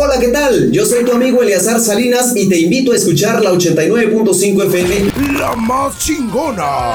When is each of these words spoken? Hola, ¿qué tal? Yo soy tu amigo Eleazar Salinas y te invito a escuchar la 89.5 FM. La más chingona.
Hola, 0.00 0.20
¿qué 0.20 0.28
tal? 0.28 0.70
Yo 0.70 0.86
soy 0.86 1.04
tu 1.04 1.10
amigo 1.10 1.42
Eleazar 1.42 1.80
Salinas 1.80 2.32
y 2.36 2.48
te 2.48 2.56
invito 2.56 2.92
a 2.92 2.94
escuchar 2.94 3.42
la 3.42 3.50
89.5 3.50 4.66
FM. 4.68 5.12
La 5.40 5.56
más 5.56 5.98
chingona. 5.98 6.94